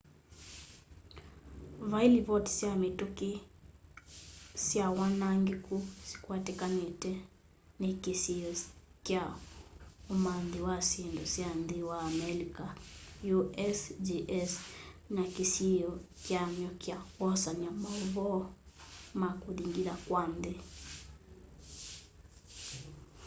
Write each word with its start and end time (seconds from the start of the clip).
vaii 1.91 2.11
livoti 2.15 2.51
sya 2.57 2.71
mituki 2.81 3.31
sy 4.63 4.75
wanangiku 4.99 5.75
sikwatikanite 6.07 7.11
ni 7.81 7.89
kisiio 8.03 8.51
kya 9.05 9.23
umanthi 10.13 10.59
wa 10.67 10.77
syindu 10.89 11.23
sya 11.33 11.47
nthi 11.61 11.77
wa 11.89 11.97
amelika 12.09 12.65
usgs 13.35 14.51
na 15.15 15.23
kisiio 15.35 15.91
kyamy'o 16.25 16.71
kya 16.83 16.97
kwosanya 17.15 17.69
mauvoo 17.81 18.41
ma 19.19 19.29
kuthingitha 19.41 19.95
kwa 20.05 20.21
nthi 20.33 20.53